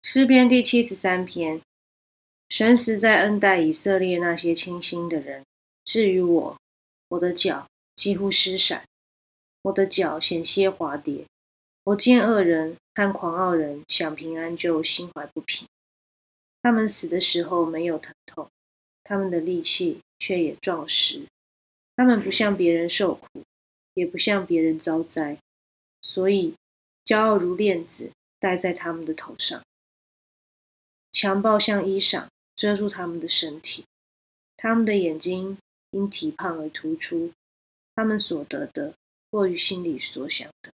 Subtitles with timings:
[0.00, 1.60] 诗篇第七十三篇：
[2.48, 5.44] 神实在恩待以色列那些清心的人。
[5.84, 6.56] 至于我，
[7.08, 8.84] 我的脚几乎失闪，
[9.62, 11.24] 我的脚险些滑跌。
[11.84, 15.66] 我见恶人和狂傲人想平安，就心怀不平。
[16.62, 18.48] 他们死的时候没有疼痛，
[19.02, 21.22] 他们的力气却也壮实。
[21.96, 23.42] 他们不向别人受苦，
[23.94, 25.36] 也不向别人遭灾，
[26.00, 26.54] 所以
[27.04, 29.60] 骄傲如链子戴在他们的头上。
[31.20, 33.84] 强暴像衣裳遮住他们的身体，
[34.56, 35.58] 他们的眼睛
[35.90, 37.32] 因体胖而突出，
[37.96, 38.94] 他们所得的
[39.28, 40.70] 过于心里所想的。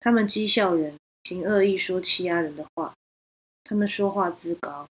[0.00, 2.96] 他们讥笑人，凭恶意说欺压人的话，
[3.62, 4.88] 他们说话自高，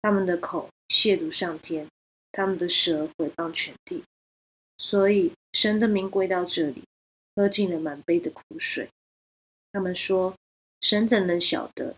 [0.00, 1.86] 他们的口亵渎上天，
[2.32, 4.02] 他们的舌毁谤全地。
[4.78, 6.84] 所以神的名归到这里，
[7.34, 8.88] 喝尽了满杯的苦水。
[9.72, 10.34] 他们说：
[10.80, 11.94] 神怎能晓得？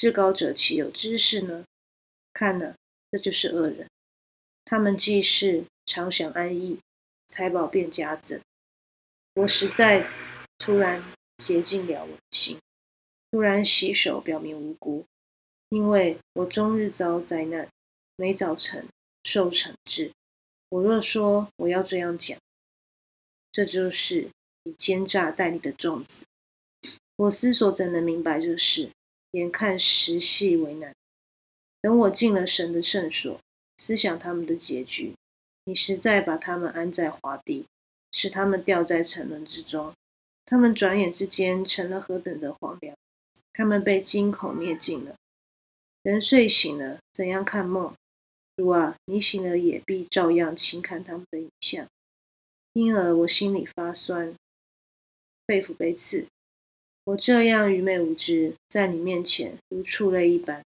[0.00, 1.66] 至高者岂有知识呢？
[2.32, 2.74] 看了，
[3.10, 3.86] 这就是恶人。
[4.64, 6.80] 他们既是常想安逸，
[7.28, 8.40] 财宝便加增。
[9.34, 10.08] 我实在
[10.56, 11.04] 突然
[11.36, 12.58] 洁净了我的心，
[13.30, 15.04] 突然洗手，表明无辜，
[15.68, 17.68] 因为我终日遭灾难，
[18.16, 18.88] 每早晨
[19.24, 20.12] 受惩治。
[20.70, 22.38] 我若说我要这样讲，
[23.52, 24.30] 这就是
[24.62, 26.24] 以奸诈待你的粽子。
[27.16, 28.90] 我思索怎能明白这事？
[29.32, 30.94] 眼看时系为难，
[31.80, 33.40] 等我进了神的圣所，
[33.78, 35.14] 思想他们的结局，
[35.64, 37.66] 你实在把他们安在华地，
[38.10, 39.92] 使他们掉在沉沦之中。
[40.44, 42.96] 他们转眼之间成了何等的荒凉！
[43.52, 45.14] 他们被惊恐灭尽了。
[46.02, 47.94] 人睡醒了，怎样看梦？
[48.56, 51.86] 主啊，你醒了也必照样轻看他们的影像。
[52.72, 54.34] 因而我心里发酸，
[55.46, 56.26] 肺腑被刺。
[57.04, 60.62] 我这样愚昧无知，在你面前如畜类一般。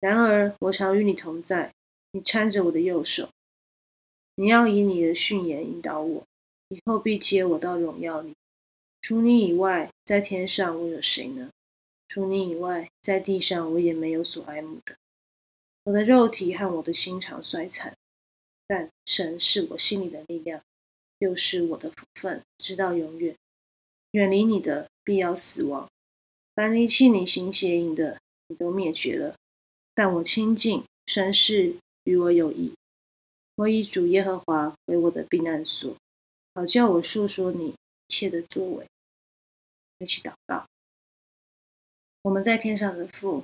[0.00, 1.72] 然而我常与你同在，
[2.12, 3.28] 你搀着我的右手。
[4.36, 6.24] 你要以你的训言引导我，
[6.68, 8.32] 以后必接我到荣耀里。
[9.02, 11.50] 除你以外，在天上我有谁呢？
[12.08, 14.96] 除你以外，在地上我也没有所爱慕的。
[15.84, 17.94] 我的肉体和我的心肠衰残，
[18.66, 20.62] 但神是我心里的力量，
[21.18, 23.36] 又是我的福分，直到永远。
[24.12, 24.88] 远离你的。
[25.10, 25.90] 必要死亡。
[26.54, 29.34] 凡离弃你行邪淫的，你都灭绝了。
[29.92, 32.72] 但我亲近，神是与我有益。
[33.56, 35.96] 我以主耶和华为我的避难所，
[36.54, 37.74] 好叫我述说你一
[38.06, 38.86] 切的作为。
[39.98, 40.64] 一起祷告。
[42.22, 43.42] 我们在天上的父，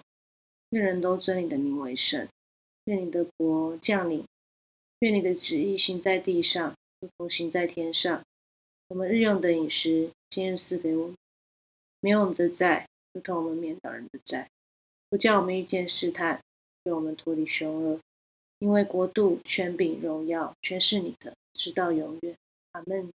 [0.70, 2.28] 愿人都尊你的名为圣。
[2.84, 4.24] 愿你的国降临。
[5.00, 8.22] 愿你的旨意行在地上，如同行在天上。
[8.86, 11.16] 我们日用的饮食，今日赐给我们。
[12.06, 14.48] 没有我们的债，如同我们免导人的债，
[15.10, 16.40] 不叫我们遇见试探，
[16.84, 17.98] 救我们脱离凶恶。
[18.60, 22.36] 因为国度、权柄、荣耀，全是你的，直到永远。
[22.70, 23.10] 阿门。